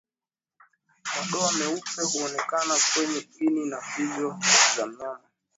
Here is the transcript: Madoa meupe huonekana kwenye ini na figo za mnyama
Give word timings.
Madoa 1.13 1.51
meupe 1.51 2.01
huonekana 2.13 2.73
kwenye 2.93 3.27
ini 3.39 3.65
na 3.65 3.81
figo 3.81 4.39
za 4.77 4.85
mnyama 4.87 5.19